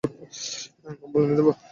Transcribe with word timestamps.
কম্বল 0.99 1.21
এনে 1.23 1.35
দেবো? 1.39 1.51